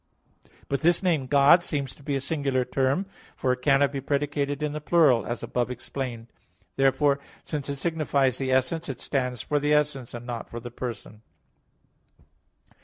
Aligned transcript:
But 0.67 0.81
this 0.81 1.03
name 1.03 1.27
"God" 1.27 1.63
seems 1.63 1.93
to 1.93 2.01
be 2.01 2.15
a 2.15 2.21
singular 2.21 2.65
term, 2.65 3.05
for 3.35 3.51
it 3.53 3.61
cannot 3.61 3.91
be 3.91 4.01
predicated 4.01 4.63
in 4.63 4.71
the 4.73 4.81
plural, 4.81 5.27
as 5.27 5.43
above 5.43 5.69
explained 5.69 6.25
(A. 6.25 6.37
3). 6.37 6.67
Therefore, 6.77 7.19
since 7.43 7.69
it 7.69 7.75
signifies 7.75 8.39
the 8.39 8.51
essence, 8.51 8.89
it 8.89 8.99
stands 8.99 9.43
for 9.43 9.63
essence, 9.63 10.15
and 10.15 10.25
not 10.25 10.49
for 10.49 10.59
person. 10.71 11.21